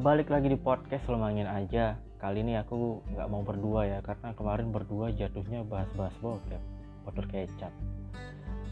balik 0.00 0.32
lagi 0.32 0.48
di 0.48 0.56
podcast 0.56 1.04
Lemangin 1.04 1.44
aja. 1.44 2.00
Kali 2.16 2.40
ini 2.40 2.56
aku 2.56 3.04
nggak 3.12 3.28
mau 3.28 3.44
berdua 3.44 3.84
ya 3.84 3.98
karena 4.00 4.32
kemarin 4.32 4.72
berdua 4.72 5.12
jatuhnya 5.12 5.68
bahas-bahas 5.68 6.16
bokep 6.24 6.62
botol 7.04 7.26
kecap. 7.28 7.68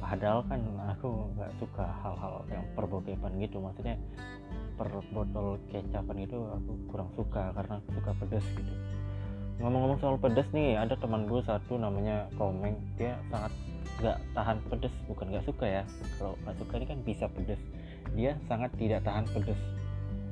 Padahal 0.01 0.41
kan 0.49 0.65
aku 0.89 1.29
nggak 1.37 1.53
suka 1.61 1.85
hal-hal 2.01 2.41
yang 2.49 2.65
perbokepan 2.73 3.37
gitu. 3.37 3.61
Maksudnya 3.61 4.01
per 4.81 4.89
botol 5.13 5.61
kecapan 5.69 6.25
itu 6.25 6.41
aku 6.41 6.73
kurang 6.89 7.13
suka 7.13 7.53
karena 7.53 7.85
aku 7.85 7.89
suka 8.01 8.11
pedas 8.17 8.47
gitu. 8.57 8.73
Ngomong-ngomong 9.61 10.01
soal 10.01 10.17
pedas 10.17 10.49
nih 10.57 10.81
ada 10.81 10.97
teman 10.97 11.29
gue 11.29 11.45
satu 11.45 11.77
namanya 11.77 12.33
Komeng. 12.41 12.81
Dia 12.97 13.21
sangat 13.29 13.53
nggak 14.01 14.19
tahan 14.33 14.57
pedas 14.73 14.95
bukan 15.05 15.37
nggak 15.37 15.45
suka 15.45 15.69
ya. 15.69 15.83
Kalau 16.17 16.33
nggak 16.49 16.57
suka 16.57 16.73
ini 16.81 16.87
kan 16.89 16.99
bisa 17.05 17.29
pedas 17.29 17.61
dia 18.17 18.41
sangat 18.49 18.73
tidak 18.81 19.05
tahan 19.05 19.29
pedas 19.37 19.61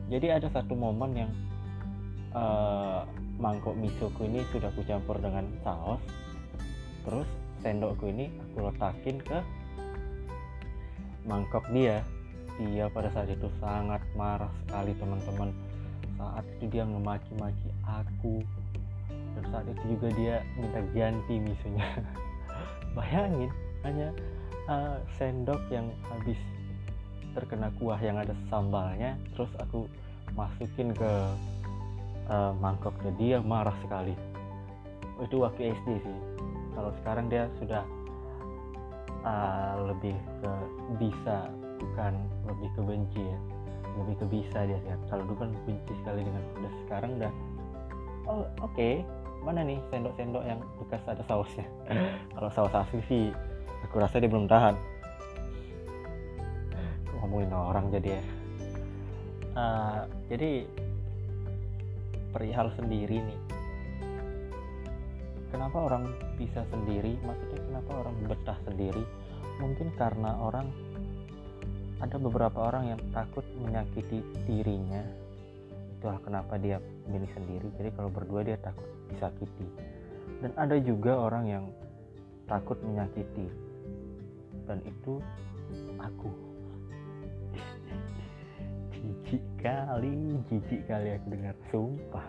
jadi 0.08 0.40
ada 0.40 0.48
satu 0.48 0.72
momen 0.72 1.12
yang 1.12 1.32
uh, 2.32 3.04
mangkok 3.36 3.76
misoku 3.76 4.24
ini 4.24 4.40
sudah 4.50 4.72
aku 4.72 4.80
campur 4.88 5.20
dengan 5.20 5.44
saus. 5.60 6.00
Terus 7.04 7.28
sendokku 7.60 8.08
ini 8.08 8.32
aku 8.32 8.72
letakin 8.72 9.16
ke 9.20 9.38
mangkok 11.28 11.64
dia. 11.70 12.00
Dia 12.58 12.90
pada 12.90 13.06
saat 13.14 13.30
itu 13.30 13.46
sangat 13.62 14.02
marah 14.18 14.50
sekali 14.64 14.90
teman-teman. 14.98 15.54
Saat 16.18 16.44
itu 16.58 16.64
dia 16.72 16.82
memaki-maki 16.82 17.70
aku. 17.86 18.42
Dan 19.38 19.44
saat 19.54 19.66
itu 19.70 19.82
juga 19.94 20.08
dia 20.18 20.36
minta 20.58 20.82
ganti 20.90 21.38
misonya. 21.38 21.86
Bayangin 22.98 23.52
hanya 23.86 24.10
uh, 24.66 24.98
sendok 25.14 25.62
yang 25.70 25.86
habis 26.10 26.40
terkena 27.38 27.70
kuah 27.78 28.02
yang 28.02 28.18
ada 28.18 28.34
sambalnya 28.50 29.14
terus 29.38 29.50
aku 29.62 29.86
masukin 30.34 30.90
ke 30.90 31.12
uh, 32.26 32.52
mangkoknya 32.58 33.12
dia 33.14 33.36
marah 33.38 33.74
sekali. 33.86 34.18
Itu 35.22 35.46
waktu 35.46 35.74
SD 35.78 35.88
sih. 36.02 36.18
Kalau 36.74 36.90
sekarang 37.02 37.30
dia 37.30 37.46
sudah 37.58 37.82
uh, 39.22 39.74
lebih 39.86 40.14
ke 40.42 40.52
bisa 40.98 41.46
bukan 41.78 42.18
lebih 42.46 42.68
ke 42.74 42.80
benci 42.82 43.22
ya. 43.22 43.38
Lebih 44.02 44.14
ke 44.18 44.26
bisa 44.30 44.58
dia 44.66 44.78
sih. 44.82 44.90
Kalau 45.06 45.22
dulu 45.26 45.46
kan 45.46 45.50
benci 45.62 45.92
sekali 46.02 46.26
dengan 46.26 46.42
pedas. 46.54 46.74
Sekarang 46.86 47.10
udah 47.22 47.32
oh 48.26 48.42
oke. 48.62 48.74
Okay. 48.74 48.94
mana 49.38 49.62
nih 49.62 49.78
sendok-sendok 49.94 50.42
yang 50.42 50.58
bekas 50.82 50.98
ada 51.06 51.22
sausnya? 51.30 51.62
Kalau 52.34 52.50
saus 52.50 52.74
asli 52.74 52.98
sih 53.06 53.24
aku 53.86 54.02
rasa 54.02 54.18
dia 54.18 54.26
belum 54.26 54.50
tahan 54.50 54.74
ngomongin 57.28 57.52
orang 57.52 57.92
jadi 57.92 58.08
ya? 58.16 58.24
Uh, 59.52 60.00
jadi 60.32 60.64
perihal 62.32 62.72
sendiri 62.72 63.20
nih. 63.20 63.40
Kenapa 65.52 65.76
orang 65.92 66.08
bisa 66.40 66.64
sendiri? 66.72 67.20
Maksudnya 67.20 67.60
kenapa 67.68 67.90
orang 68.00 68.16
betah 68.24 68.58
sendiri? 68.64 69.04
Mungkin 69.60 69.92
karena 70.00 70.40
orang 70.40 70.72
ada 72.00 72.16
beberapa 72.16 72.72
orang 72.72 72.96
yang 72.96 73.00
takut 73.12 73.44
menyakiti 73.60 74.24
dirinya. 74.48 75.04
Itulah 76.00 76.24
kenapa 76.24 76.56
dia 76.56 76.80
milih 77.04 77.28
sendiri. 77.36 77.68
Jadi 77.76 77.92
kalau 77.92 78.08
berdua 78.08 78.40
dia 78.40 78.56
takut 78.56 78.88
disakiti. 79.12 79.68
Dan 80.40 80.56
ada 80.56 80.80
juga 80.80 81.12
orang 81.20 81.44
yang 81.44 81.64
takut 82.48 82.80
menyakiti. 82.80 83.52
Dan 84.64 84.80
itu 84.88 85.20
aku 86.00 86.47
jijik 89.28 89.44
kali 89.60 90.40
jijik 90.48 90.80
kali 90.88 91.08
aku 91.20 91.26
dengar. 91.28 91.54
Sumpah. 91.68 92.26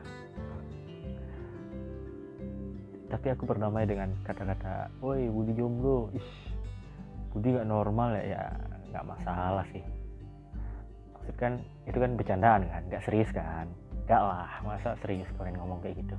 Tapi 3.08 3.28
aku 3.32 3.44
berdamai 3.48 3.88
dengan 3.88 4.12
kata-kata 4.28 4.92
woi 5.00 5.32
Budi 5.32 5.56
jomblo. 5.56 6.12
Ish. 6.12 6.52
Budi 7.32 7.56
gak 7.56 7.72
normal 7.72 8.20
ya 8.20 8.36
ya 8.36 8.42
nggak 8.92 9.08
masalah 9.08 9.64
sih. 9.72 9.80
Maksud 11.16 11.36
kan 11.40 11.64
itu 11.88 11.96
kan 11.96 12.12
bercandaan 12.20 12.68
kan 12.68 12.84
nggak 12.92 13.04
serius 13.08 13.32
kan? 13.32 13.72
Nggak 14.04 14.20
lah 14.20 14.52
masa 14.68 15.00
serius 15.00 15.30
kalian 15.40 15.56
ngomong 15.56 15.80
kayak 15.80 16.04
gitu? 16.04 16.18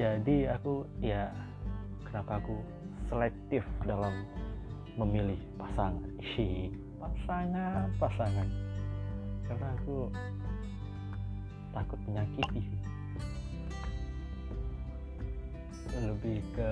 Jadi 0.00 0.48
aku 0.48 0.88
ya 1.04 1.28
kenapa 2.08 2.40
aku 2.40 2.56
selektif 3.12 3.60
dalam 3.84 4.24
memilih 4.96 5.36
pasangan? 5.60 6.00
Ih 6.16 6.72
pasangan 6.96 7.92
pasangan 8.00 8.67
karena 9.48 9.68
aku 9.80 10.12
takut 11.72 12.00
menyakiti. 12.04 12.62
Lebih 15.98 16.38
ke 16.54 16.70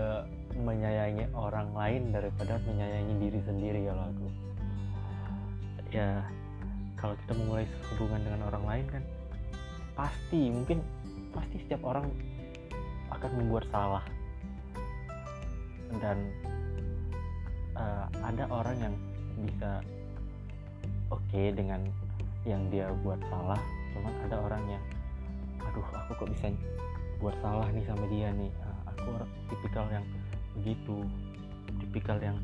menyayangi 0.60 1.26
orang 1.34 1.72
lain 1.72 2.12
daripada 2.12 2.60
menyayangi 2.68 3.14
diri 3.18 3.40
sendiri 3.42 3.80
kalau 3.88 4.04
aku. 4.12 4.28
Ya 5.90 6.22
kalau 7.00 7.16
kita 7.24 7.32
memulai 7.36 7.66
hubungan 7.92 8.20
dengan 8.22 8.40
orang 8.52 8.64
lain 8.64 8.86
kan 8.92 9.02
pasti 9.96 10.52
mungkin 10.52 10.84
pasti 11.32 11.56
setiap 11.64 11.82
orang 11.88 12.06
akan 13.10 13.30
membuat 13.40 13.64
salah. 13.72 14.04
Dan 15.96 16.18
uh, 17.72 18.06
ada 18.20 18.44
orang 18.52 18.76
yang 18.78 18.94
bisa 19.40 19.80
oke 21.08 21.22
okay 21.30 21.54
dengan 21.54 21.86
yang 22.46 22.70
dia 22.70 22.86
buat 23.02 23.18
salah 23.26 23.58
cuman 23.92 24.12
ada 24.30 24.36
orang 24.38 24.62
yang 24.70 24.84
aduh 25.66 25.86
aku 26.06 26.10
kok 26.22 26.28
bisa 26.30 26.46
buat 27.18 27.34
salah 27.40 27.66
nih 27.72 27.84
sama 27.88 28.04
dia 28.06 28.30
nih? 28.32 28.52
Uh, 28.62 28.80
aku 28.92 29.08
tipikal 29.50 29.84
yang 29.90 30.04
begitu 30.56 31.04
tipikal 31.82 32.16
yang 32.22 32.38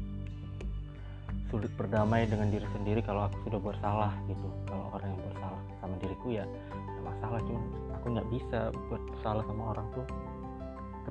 sulit 1.52 1.68
berdamai 1.76 2.24
dengan 2.24 2.48
diri 2.48 2.64
sendiri 2.72 3.04
kalau 3.04 3.28
aku 3.28 3.36
sudah 3.46 3.60
buat 3.60 3.78
salah 3.84 4.12
gitu. 4.26 4.48
Kalau 4.66 4.88
orang 4.96 5.12
yang 5.12 5.22
bersalah 5.28 5.60
sama 5.84 5.94
diriku 6.00 6.28
ya 6.32 6.44
gak 6.72 7.04
masalah 7.04 7.38
cuman 7.44 7.64
aku 7.92 8.06
nggak 8.16 8.28
bisa 8.32 8.60
buat 8.88 9.02
salah 9.20 9.44
sama 9.46 9.62
orang 9.76 9.86
tuh 9.92 10.06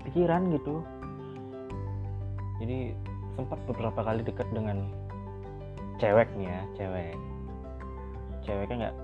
kepikiran 0.02 0.42
gitu. 0.52 0.82
Jadi 2.62 2.94
sempat 3.38 3.58
beberapa 3.70 4.02
kali 4.02 4.22
dekat 4.26 4.50
dengan 4.52 4.90
cewek 6.02 6.30
nih 6.38 6.50
ya 6.50 6.62
cewek 6.78 7.14
ceweknya 8.46 8.76
nggak 8.88 8.96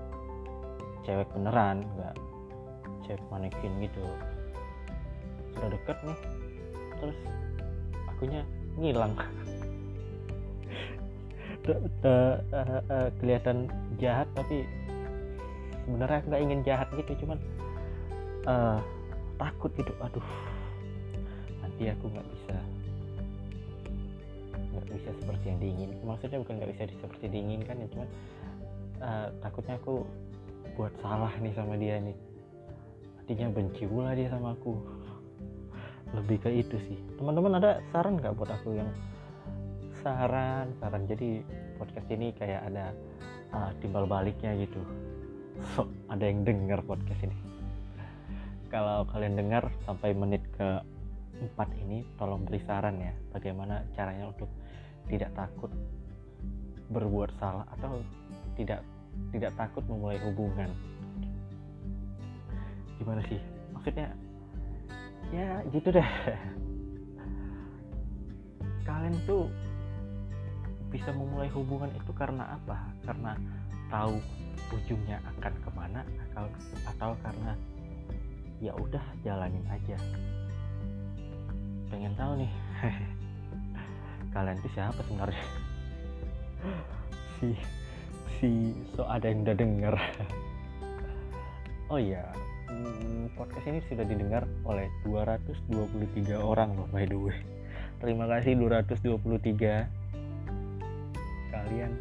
cewek 1.06 1.28
beneran 1.32 1.86
nggak 1.96 2.14
cewek 3.06 3.22
manekin 3.32 3.72
gitu. 3.82 4.02
Sudah 5.56 5.68
deket 5.72 5.98
nih 6.04 6.18
terus 6.98 7.18
akunya 8.10 8.42
ngilang. 8.78 9.14
Kelihatan 13.20 13.68
jahat 14.00 14.28
tapi 14.32 14.64
sebenarnya 15.84 16.20
nggak 16.24 16.42
ingin 16.42 16.60
jahat 16.64 16.88
gitu 16.96 17.12
cuman 17.26 17.38
uh, 18.48 18.80
takut 19.36 19.72
gitu. 19.76 19.92
Aduh 20.00 20.24
nanti 21.78 21.94
aku 21.94 22.10
nggak 22.10 22.26
bisa 22.26 22.56
nggak 24.74 24.84
bisa 24.98 25.10
seperti 25.14 25.44
yang 25.46 25.58
diingin 25.62 25.90
maksudnya 26.02 26.38
bukan 26.42 26.58
nggak 26.58 26.70
bisa 26.74 26.90
seperti 26.90 27.24
diinginkan 27.30 27.78
ya 27.78 27.86
cuman 27.94 28.08
uh, 29.02 29.28
takutnya 29.42 29.78
aku 29.78 30.06
buat 30.78 30.94
salah 31.02 31.32
nih 31.42 31.54
sama 31.58 31.74
dia 31.74 31.98
nih. 31.98 32.14
Artinya 33.24 33.46
benci 33.50 33.84
pula 33.84 34.14
dia 34.14 34.30
sama 34.30 34.54
aku. 34.54 34.78
Lebih 36.14 36.38
ke 36.40 36.50
itu 36.54 36.76
sih. 36.88 36.98
Teman-teman 37.20 37.60
ada 37.60 37.82
saran 37.92 38.16
nggak 38.16 38.34
buat 38.38 38.48
aku 38.48 38.78
yang 38.78 38.88
saran 40.00 40.72
saran? 40.80 41.04
Jadi 41.04 41.42
podcast 41.76 42.08
ini 42.08 42.32
kayak 42.32 42.70
ada 42.72 42.94
uh, 43.52 43.70
timbal 43.82 44.08
baliknya 44.08 44.54
gitu. 44.56 44.80
So 45.74 45.90
ada 46.08 46.24
yang 46.24 46.46
dengar 46.46 46.80
podcast 46.86 47.20
ini. 47.26 47.36
Kalau 48.68 49.08
kalian 49.08 49.36
dengar 49.36 49.72
sampai 49.88 50.12
menit 50.12 50.44
ke 50.54 50.80
empat 51.38 51.68
ini 51.84 52.04
tolong 52.16 52.44
beri 52.46 52.60
saran 52.64 52.96
ya. 53.02 53.12
Bagaimana 53.34 53.84
caranya 53.92 54.30
untuk 54.30 54.48
tidak 55.08 55.32
takut 55.34 55.72
berbuat 56.88 57.36
salah 57.36 57.68
atau 57.76 58.00
tidak 58.56 58.80
tidak 59.32 59.52
takut 59.54 59.84
memulai 59.86 60.18
hubungan. 60.24 60.70
Gimana 62.98 63.22
sih? 63.28 63.40
Maksudnya 63.74 64.08
ya 65.30 65.62
gitu 65.70 65.88
deh. 65.92 66.08
Kalian 68.88 69.16
tuh 69.28 69.46
bisa 70.88 71.12
memulai 71.12 71.52
hubungan 71.52 71.92
itu 71.92 72.12
karena 72.16 72.56
apa? 72.56 72.76
Karena 73.04 73.36
tahu 73.92 74.16
ujungnya 74.72 75.20
akan 75.36 75.54
ke 75.64 75.70
mana 75.72 76.00
atau 76.32 76.46
atau 76.88 77.10
karena 77.24 77.52
ya 78.58 78.72
udah 78.74 79.04
jalanin 79.22 79.64
aja. 79.68 79.96
Pengen 81.88 82.12
tahu 82.16 82.44
nih 82.44 82.52
kalian 84.34 84.58
tuh 84.60 84.72
siapa 84.72 85.00
sebenarnya? 85.04 85.44
Si 87.38 87.54
si 88.38 88.74
so 88.94 89.06
ada 89.06 89.28
yang 89.30 89.42
udah 89.46 89.56
denger. 89.58 89.94
Oh 91.88 91.96
iya 91.96 92.20
hmm, 92.68 93.32
podcast 93.34 93.64
ini 93.66 93.80
sudah 93.88 94.04
didengar 94.04 94.44
oleh 94.68 94.86
223 95.08 96.36
orang 96.36 96.76
loh 96.76 96.88
by 96.92 97.04
the 97.08 97.16
way. 97.16 97.36
Terima 97.98 98.30
kasih 98.30 98.54
223 98.54 99.88
kalian 101.48 101.92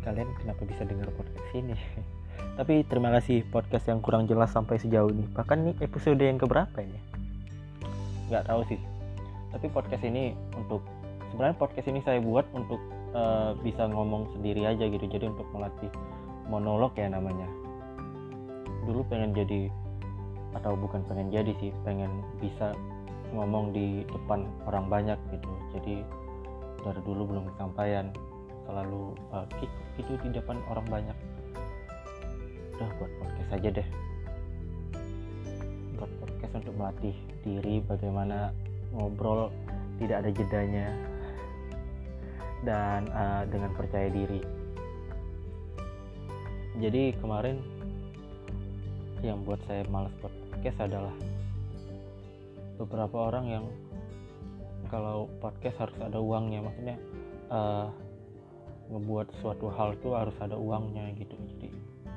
kalian 0.00 0.28
kenapa 0.40 0.62
bisa 0.64 0.82
dengar 0.84 1.08
podcast 1.14 1.50
ini? 1.56 1.76
Tapi 2.58 2.84
terima 2.88 3.12
kasih 3.16 3.44
podcast 3.48 3.88
yang 3.88 4.02
kurang 4.04 4.28
jelas 4.28 4.52
sampai 4.52 4.76
sejauh 4.80 5.08
ini. 5.12 5.24
Bahkan 5.32 5.56
ini 5.64 5.72
episode 5.80 6.20
yang 6.20 6.36
keberapa 6.36 6.82
ini? 6.82 7.00
Nggak 8.28 8.48
tahu 8.48 8.66
sih. 8.68 8.80
Tapi 9.50 9.66
podcast 9.72 10.04
ini 10.04 10.34
untuk 10.56 10.84
sebenarnya 11.32 11.56
podcast 11.56 11.86
ini 11.88 12.00
saya 12.04 12.20
buat 12.20 12.44
untuk 12.52 12.80
uh, 13.14 13.56
bisa 13.60 13.86
ngomong 13.86 14.30
sendiri 14.36 14.66
aja 14.66 14.86
gitu. 14.86 15.06
Jadi 15.06 15.30
untuk 15.30 15.46
melatih 15.54 15.90
monolog 16.50 16.94
ya 16.98 17.10
namanya. 17.10 17.46
Dulu 18.86 19.06
pengen 19.06 19.36
jadi 19.36 19.70
atau 20.50 20.74
bukan 20.74 21.06
pengen 21.06 21.30
jadi 21.30 21.54
sih 21.62 21.70
pengen 21.86 22.10
bisa 22.42 22.74
ngomong 23.30 23.70
di 23.70 24.02
depan 24.10 24.46
orang 24.66 24.90
banyak 24.90 25.18
gitu. 25.30 25.50
Jadi 25.78 25.94
dari 26.82 27.00
dulu 27.06 27.22
belum 27.30 27.44
kesampaian. 27.54 28.10
Selalu 28.70 29.18
uh, 29.34 29.46
gitu 29.98 30.14
di 30.22 30.30
depan 30.30 30.58
orang 30.70 30.86
banyak. 30.86 31.16
Udah 32.78 32.90
buat 32.98 33.12
podcast 33.18 33.50
aja 33.58 33.68
deh. 33.82 33.88
Buat 35.98 36.10
podcast 36.22 36.52
untuk 36.54 36.74
melatih 36.78 37.16
diri 37.42 37.82
bagaimana 37.84 38.54
ngobrol 38.94 39.50
tidak 39.98 40.24
ada 40.24 40.30
jedanya 40.32 40.86
dan 42.64 43.08
uh, 43.12 43.42
dengan 43.48 43.72
percaya 43.72 44.08
diri. 44.12 44.40
Jadi 46.80 47.12
kemarin 47.20 47.60
yang 49.20 49.44
buat 49.44 49.60
saya 49.68 49.84
buat 49.84 50.32
podcast 50.48 50.78
adalah 50.80 51.12
beberapa 52.80 53.16
orang 53.28 53.44
yang 53.52 53.64
kalau 54.88 55.28
podcast 55.38 55.76
harus 55.76 55.98
ada 56.00 56.18
uangnya 56.18 56.64
maksudnya 56.64 56.96
uh, 57.52 57.92
ngebuat 58.90 59.28
suatu 59.38 59.70
hal 59.70 59.94
tuh 60.02 60.16
harus 60.16 60.34
ada 60.42 60.56
uangnya 60.58 61.14
gitu. 61.14 61.36
Jadi 61.36 61.68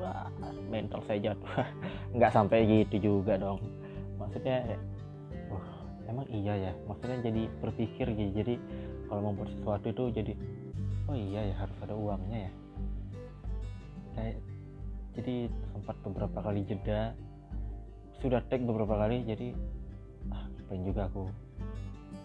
wah 0.02 0.32
mental 0.72 1.04
saya 1.06 1.32
jatuh. 1.32 1.52
Nggak 2.18 2.32
sampai 2.34 2.66
gitu 2.66 2.96
juga 2.98 3.38
dong. 3.38 3.62
Maksudnya 4.18 4.74
ya, 4.74 4.78
uh, 5.54 5.68
emang 6.10 6.26
iya 6.34 6.72
ya? 6.72 6.74
Maksudnya 6.90 7.20
jadi 7.30 7.44
berpikir 7.62 8.08
gitu. 8.16 8.32
Jadi 8.42 8.56
kalau 9.14 9.30
membuat 9.30 9.54
sesuatu 9.54 9.86
itu 9.94 10.04
jadi 10.10 10.34
oh 11.06 11.14
iya 11.14 11.54
ya 11.54 11.56
harus 11.62 11.78
ada 11.86 11.94
uangnya 11.94 12.50
ya. 12.50 12.52
Kayak 14.18 14.38
jadi 15.14 15.36
sempat 15.70 15.96
beberapa 16.02 16.40
kali 16.42 16.66
jeda 16.66 17.14
sudah 18.18 18.42
tag 18.50 18.66
beberapa 18.66 18.98
kali 18.98 19.22
jadi 19.22 19.54
ah 20.34 20.50
pengen 20.66 20.90
juga 20.90 21.06
aku 21.06 21.30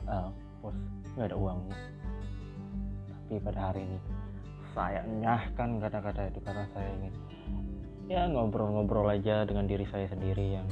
uh, 0.09 0.33
post 0.65 0.81
nggak 1.13 1.29
ada 1.29 1.37
uangnya. 1.37 1.77
Tapi 3.13 3.37
pada 3.45 3.61
hari 3.69 3.85
ini 3.85 3.99
saya 4.73 5.05
nyahkan 5.05 5.69
kata-kata 5.85 6.33
itu 6.33 6.41
karena 6.41 6.65
saya 6.73 6.89
ingin 6.89 7.15
ya 8.09 8.25
ngobrol-ngobrol 8.33 9.13
aja 9.13 9.45
dengan 9.45 9.69
diri 9.69 9.85
saya 9.93 10.09
sendiri 10.09 10.57
yang 10.57 10.69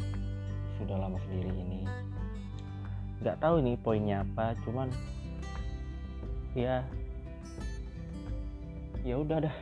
sudah 0.81 0.97
lama 0.97 1.21
sendiri 1.29 1.53
ini. 1.53 1.85
Nggak 3.21 3.37
tahu 3.37 3.61
ini 3.61 3.77
poinnya 3.77 4.25
apa 4.25 4.57
cuman 4.65 4.89
ya 6.57 6.81
ya 9.05 9.21
udah 9.21 9.45
dah. 9.45 9.57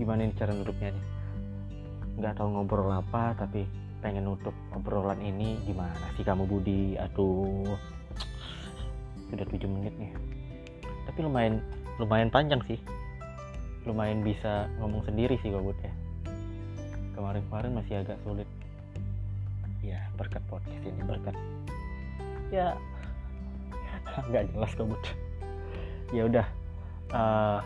Gimana 0.00 0.26
ini 0.26 0.34
cara 0.34 0.50
nutupnya 0.50 0.90
nih? 0.90 1.06
Nggak 2.18 2.34
tahu 2.40 2.48
ngobrol 2.50 2.90
apa 2.90 3.36
tapi 3.38 3.68
pengen 4.00 4.26
nutup 4.26 4.56
obrolan 4.74 5.20
ini. 5.20 5.60
Gimana 5.68 6.10
sih 6.16 6.24
kamu 6.26 6.48
Budi? 6.48 6.96
Aduh. 6.98 7.76
Sudah 9.30 9.46
7 9.46 9.68
menit 9.68 9.94
nih. 10.00 10.10
Tapi 11.06 11.18
lumayan 11.22 11.62
lumayan 12.02 12.32
panjang 12.32 12.58
sih. 12.66 12.80
Lumayan 13.84 14.24
bisa 14.24 14.66
ngomong 14.80 15.04
sendiri 15.06 15.36
sih 15.44 15.52
Bud 15.52 15.76
ya. 15.84 15.92
Kemarin-kemarin 17.14 17.78
masih 17.78 18.02
agak 18.02 18.18
sulit. 18.26 18.48
Ya 19.84 20.02
berkat 20.16 20.40
podcast 20.48 20.82
ini 20.82 21.04
berkat. 21.04 21.36
Ya. 22.50 22.74
Nggak 24.32 24.50
jelas 24.50 24.72
kabut 24.74 25.04
ya 26.14 26.30
udah 26.30 26.46
uh, 27.10 27.58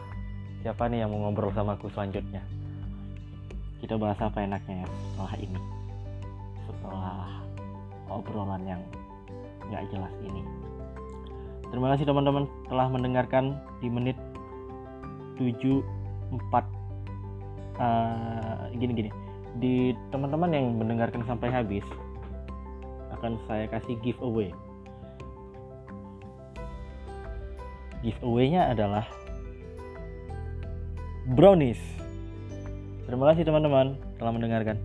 siapa 0.64 0.88
nih 0.88 1.04
yang 1.04 1.12
mau 1.12 1.28
ngobrol 1.28 1.52
sama 1.52 1.76
aku 1.76 1.92
selanjutnya? 1.92 2.40
Kita 3.78 3.94
bahas 4.00 4.18
apa 4.18 4.42
enaknya 4.42 4.82
ya 4.82 4.88
setelah 4.88 5.34
ini? 5.38 5.60
Setelah 6.66 7.28
obrolan 8.08 8.64
yang 8.64 8.80
nggak 9.68 9.84
jelas 9.92 10.14
ini. 10.24 10.42
Terima 11.68 11.92
kasih 11.92 12.08
teman-teman 12.08 12.48
telah 12.72 12.88
mendengarkan 12.88 13.60
di 13.84 13.92
menit 13.92 14.16
7 15.36 15.84
4 16.32 16.40
uh, 17.78 18.72
gini 18.72 18.92
gini 18.96 19.10
di 19.58 19.92
teman-teman 20.08 20.50
yang 20.50 20.66
mendengarkan 20.76 21.22
sampai 21.28 21.52
habis 21.52 21.84
akan 23.18 23.36
saya 23.50 23.66
kasih 23.68 23.98
giveaway 24.00 24.54
giveaway-nya 28.02 28.70
adalah 28.72 29.06
brownies. 31.34 31.80
Terima 33.08 33.32
kasih 33.32 33.48
teman-teman 33.48 33.96
telah 34.20 34.32
mendengarkan 34.32 34.76